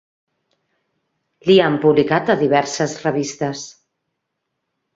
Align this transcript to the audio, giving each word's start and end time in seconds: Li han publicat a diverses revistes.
Li 1.49 1.57
han 1.65 1.77
publicat 1.85 2.33
a 2.35 2.37
diverses 2.45 2.99
revistes. 3.05 3.63